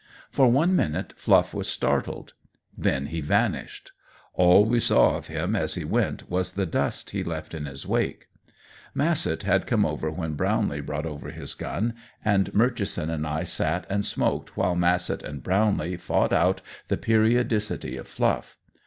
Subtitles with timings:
[0.31, 2.33] For one minute Fluff was startled.
[2.75, 3.91] Then he vanished.
[4.33, 7.85] All we saw of him as he went was the dust he left in his
[7.85, 8.27] wake.
[8.95, 11.93] Massett had come over when Brownlee brought over his gun,
[12.25, 17.95] and Murchison and I sat and smoked while Massett and Brownlee fought out the periodicity
[17.95, 18.57] of Fluff.